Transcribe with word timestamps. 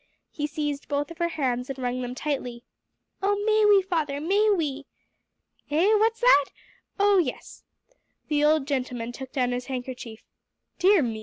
He 0.31 0.47
seized 0.47 0.87
both 0.87 1.11
of 1.11 1.19
her 1.19 1.27
hands 1.27 1.69
and 1.69 1.77
wrung 1.77 2.01
them 2.01 2.15
tightly. 2.15 2.63
"Oh, 3.21 3.35
may 3.45 3.65
we, 3.67 3.83
father, 3.83 4.19
may 4.19 4.49
we?" 4.49 4.87
"Eh 5.69 5.93
what's 5.93 6.21
that? 6.21 6.45
Oh, 6.99 7.19
yes." 7.19 7.61
The 8.27 8.43
old 8.43 8.65
gentleman 8.65 9.11
took 9.11 9.31
down 9.31 9.51
his 9.51 9.67
handkerchief. 9.67 10.23
"Dear 10.79 11.03
me! 11.03 11.19